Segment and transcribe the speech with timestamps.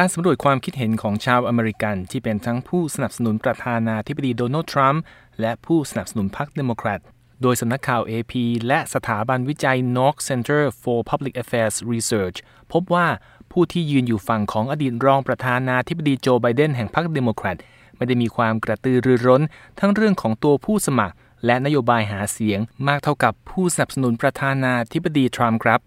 [0.00, 5.02] การสำรวจความคิดเห็นของชาวอเมริกัน ที่เป็นทั้งผู้สนับสนุนประธานาธิบดีโดนัลด์ทรัมป์
[5.40, 7.00] และผู้สนับสนุนพรรคเดโมแครต
[7.42, 8.32] โดยสำนักข่าว AP
[8.66, 12.38] และสถาบันวิจัย NORC Center for Public Affairs Research
[12.72, 13.06] พบว่า
[13.52, 17.56] ผู้ที่ยืนอยู่ฝั่งของอดีตรองประธานาธิบดีโจไบเดนแห่งพรรคเดโมแครต
[17.96, 19.42] ไม่ได้มีความกระตือรือร้น
[19.80, 21.14] ทั้งเรื่องของตัวผู้สมัคร
[21.46, 25.80] และนโยบายหาเสียงมากเท่ากับผู้สนับสนุนประธานาธิบดีทรัมป์ครับ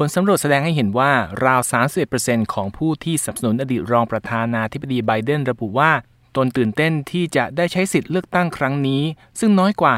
[0.00, 1.12] ผลสำรวจแสดงให้เห็นว่า
[1.46, 1.60] ราว
[2.06, 5.90] 31%ของผู้ที่สนับสนุนอดีตรองประธานาธิบดีไบเดนระบุว่า
[6.36, 9.02] ตนตื่นเต้นที่จะได้ใช้สิทธิ์เลือกตั้งครั้งนี้
[9.40, 9.94] ซึ่งน้อยกว่า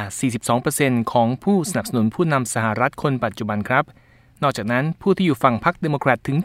[0.55, 3.85] 42%ของผู้สนับสนุนผู้นำสหรัฐคนปัจจุบันครับ
[4.43, 6.37] นอกจากนั้นผู้ที่อยู่ฝั่งพรรคเดโมแครตถึง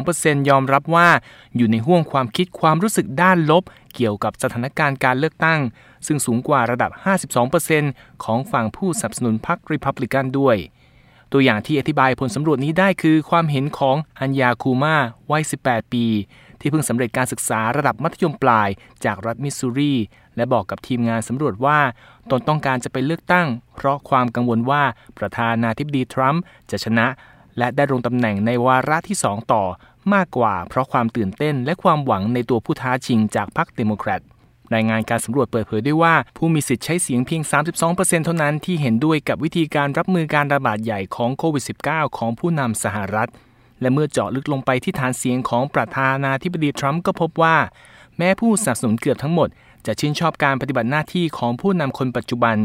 [0.00, 1.08] 72%ยอมรับว่า
[1.56, 5.60] อยู่ในห้วงความคิดความรู้สึกด้านลบ เกี่ยวกับสถานการณ์การเลือกตั้ง
[6.06, 6.90] ซึ่งสูงกว่าระดับ
[7.58, 10.58] 52%ของฝั่งผู้สนับสนุนพรรคริพับลิกันด้วย
[11.36, 14.96] ตัวอย่างที่อธิบายผลสำรวจนี้ได้คือความเห็นของอัญญาคูมาร์
[15.30, 16.04] วัย 18 ปี
[16.60, 18.68] ที่เพิ่งสำเร็จการศึกษาระดับมัธยมปลาย
[19.04, 19.94] จากรัฐมิสซูรี
[20.36, 21.78] และบอกกับทีมงานสำรวจว่า
[22.30, 24.82] ตนต้องการจะไปเลือกตั้ง เพราะความกังวลว่า
[25.18, 27.06] ประธานาธิบดีทรัมป์จะชนะ
[27.58, 29.64] และดำรงตำแหน่งในวาระที่ 2 ต่อ
[30.14, 34.20] มากกว่า เพราะความตื่นเต้นและความหวังในตัวผู้ท้าชิงจากพรรคเดโมแครต
[34.74, 37.42] รายงานการสำรวจเปิดเผยด้วยว่า ผู้มีสิทธิ์ใช้เสียงเพียง
[37.82, 43.30] 32%เท่านั้นที่เห็นด้วยกับวิธีการรับมือการระบาดใหญ่ของโควิด -19 ของผู้นำสหรัฐ
[43.80, 47.56] และเมื่อเจาะลึกลงไปที่ฐานเสียงของประธานาธิบดีทรัมป์ก็พบว่า
[48.18, 49.48] แม้ผู้สนับสนุนเกือบทั้งหมด
[49.86, 52.56] จะชื่นชอบการปฏิบัติหน้าที่ของผู้นำคนปัจจุบัน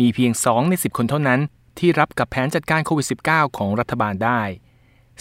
[0.00, 1.40] มีเพียง 2 ใน 10 คนเท่านั้น
[1.78, 4.42] ที่รับกับแผนจัดการโควิด -19 ของรัฐบาลได้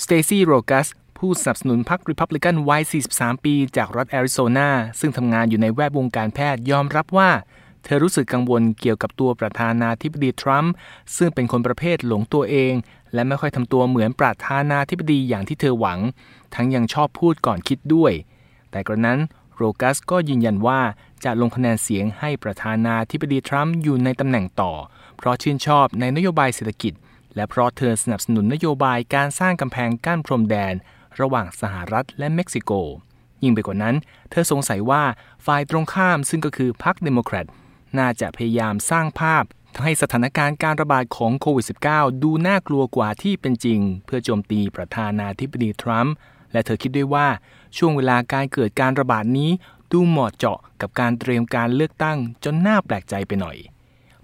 [0.03, 7.29] สเตซี่โรกัส ผู้สนับสนุนพรรคริพับลิกันวัย 43 ปี จากรัฐแอริโซนา ซึ่งทำงานอยู่ในแวดวงการแพทย์ยอมรับว่า
[7.83, 10.73] เธอรู้สึกกังวลเกี่ยวกับตัวประธานาธิบดีทรัมป์
[11.17, 12.73] ซึ่งเป็นคนประเภทหลงตัวเอง
[13.13, 15.99] และไม่ค่อยทำตัวเหมือนปราธานาธิบดีอย่างที่เธอหวัง
[16.55, 18.13] ทั้งยังชอบพูดก่อนคิดด้วย
[18.71, 19.19] แต่กระนั้น
[19.55, 20.81] โรกัสก็ยืนยันว่า
[21.23, 24.73] จะลงคะแนนเสียงให้ประธานาธิบดีทรัมป์อยู่ในตำแหน่งต่อ
[25.17, 26.93] เพราะชื่นชอบในนโยบายเศรษฐกิจ
[27.35, 30.73] และเพราะเธอสนับสนุนนโยบายการสร้างกำแพงกั้นพรมแดน
[31.21, 32.71] ระหว่างสหรัฐและเม็กซิโก
[33.43, 33.95] ยิ่งไปกว่านั้น
[34.29, 35.03] เธอสงสัยว่า
[35.45, 37.45] ฝ่ายตรงข้ามซึ่งก็คือพรรคเดโมแครต
[37.97, 39.43] น่าจะพยายามสร้างภาพ
[39.83, 46.13] ให้สถานการณ์การระบาดของโควิด -19 ดูน่ากลัวกว่าที่เป็นจริง เพื่อโจมตีประธานาธิบดีทรัมป์
[46.51, 47.27] และเธอคิดด้วยว่า
[47.77, 49.51] ช่วงเวลาการเกิดการระบาดนี้
[49.91, 53.57] ดูเหมาะเจาะกับการเตรียมการเลือกตั้งจนน่าแปลกใจไปหน่อย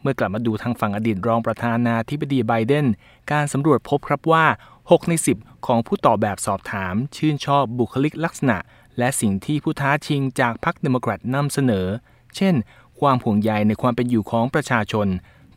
[0.02, 2.86] เมื่อกลับมาดูทางฝั่งอดีตรองประธานาธิบดีไบเดน
[3.32, 4.46] การสำรวจพบครับว่า
[4.92, 8.58] 6 ใน 10 ของผู้ตอบแบบสอบถามชื่นชอบบุคลิกลักษณะ
[8.98, 11.88] และสิ่งที่ผู้ท้าชิงจากพรรคเดโมแครตนำเสนอ
[12.36, 12.56] เช่น
[13.00, 15.08] ความห่วงใยในความเป็นอยู่ของประชาชน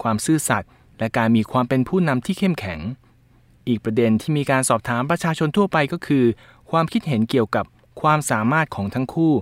[0.02, 2.80] ความซื่อสัตย์และการมีความเป็นผู้นำที่เข้มแข็ง
[3.68, 6.24] อีกประเด็นที่มีการสอบถามประชาชนทั่วไปก็คือ
[6.70, 7.64] ความคิดเห็นเกี่ยวกับ
[8.00, 9.32] ความสามารถของทั้งคู่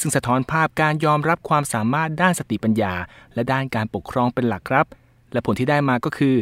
[0.00, 2.94] ซึ่งสะท้อนภาพการยอมรับความสามารถด้านสติปัญญา
[3.34, 4.86] และด้านการปกครองเป็นหลักครับ
[5.32, 6.34] และผลที่ได้มาก็คือ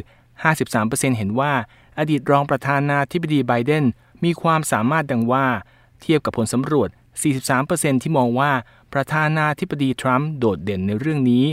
[0.55, 1.53] 53%เห็นว่า
[1.99, 3.85] อดีตรองประธานาธิบดีไบเดน
[4.25, 5.47] มีความสามารถดังว่า
[6.01, 6.89] เทียบกับผลสำรวจ
[7.45, 8.53] 43%ที่มองว่า
[8.93, 11.47] ประธานาธิบดีทรัมป์โดดเด่นในเรื่องนี้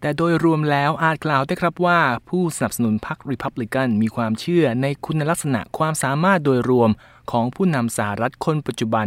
[0.00, 6.90] แต่โดยรวมแล้วอาจกล่าวได้ครับว่า ผู้สนับสนุนพรรคริพับลิกันมีความเชื่อในคุณลักษณะความสามารถโดยรวม
[7.30, 9.06] ของผู้นำสหรัฐคนปัจจุบัน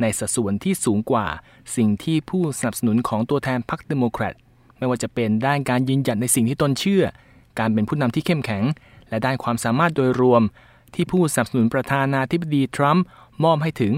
[0.00, 1.26] ในสัดส่วนที่สูงกว่า
[1.76, 4.34] สิ่งที่ผู้สนับสนุนของตัวแทนพรรคเดโมแครต
[4.78, 7.04] ไม่ว่าจะเป็นด้านการยืนหยัดในสิ่งที่ตนเชื่อ
[7.58, 8.64] การเป็นผู้นำที่เข้มแข็ง
[9.14, 10.42] และด้านความสามารถโดยรวม
[10.94, 13.04] ที่ผู้สนับสนุนประธานาธิบดีทรัมป์
[13.44, 13.92] มอบให้ถึง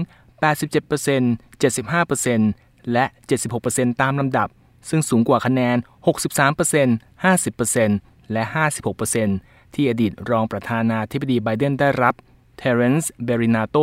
[0.83, 3.05] 87% 75%และ
[3.53, 4.47] 76%ตามลำดับ
[4.89, 5.77] ซึ่งสูงกว่าคะแนน
[6.47, 8.43] 63% 50%และ
[9.09, 12.13] 56%ที่อดีตรองประธานาธิบดีไบเดนได้รับ
[12.57, 13.77] เทเรนซ์เบรินาโต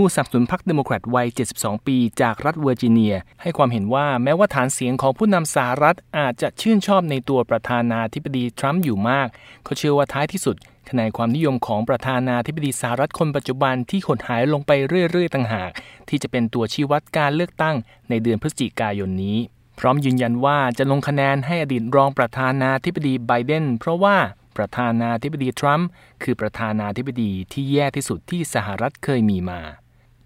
[0.00, 9.28] ผู้สนับสนุนพรรคเดโมแครตวัย 72 ปี จากรัฐเวอร์จิเนีย ให้ความเห็นว่าแม้ว่าฐานเสียงของผู้นำสหรัฐอาจจะชื่นชอบในตัวประธานาธิบดีทรัมป์อยู่มาก
[9.64, 10.56] เขาเชื่อว่าท้ายที่สุด
[10.88, 14.70] คะแนนความนิยมของประธานาธิบดีสหรัฐคนปัจจุบันที่หดหายลงไป
[15.10, 15.70] เรื่อย ๆ ต่างหาก
[16.08, 17.76] ที่จะเป็นตัวชี้วัดการเลือกตั้ง
[18.08, 19.38] ในเดือนพฤศจิกายนนี้
[19.78, 24.16] พร้อมยืนยันว่าจะลงคะแนนให้อดีตรองประธานาธิบดีไบเดนเพราะว่า
[24.56, 25.88] ประธานาธิบดีทรัมป์
[26.22, 29.60] คือประธานาธิบดีที่แย่ที่สุดที่สหรัฐเคยมีมา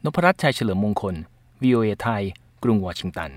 [0.05, 1.15] นพรัตน์ชัยเฉลิมมงคล
[1.63, 2.23] VOA ไทย
[2.63, 3.31] กรุงวอชิงตัน